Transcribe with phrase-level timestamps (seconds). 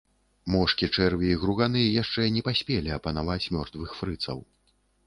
[0.53, 4.45] Мошкі, чэрві і груганы яшчэ не паспелі апанаваць мёртвых фрыцаў.